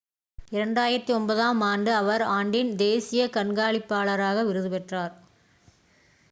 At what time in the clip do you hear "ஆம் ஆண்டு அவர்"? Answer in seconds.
1.47-2.23